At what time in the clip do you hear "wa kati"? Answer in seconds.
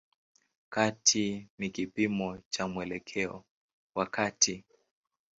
3.95-4.65